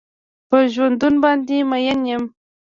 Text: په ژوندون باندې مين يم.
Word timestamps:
په 0.49 0.57
ژوندون 0.73 1.15
باندې 1.23 1.57
مين 1.69 2.01
يم. 2.11 2.23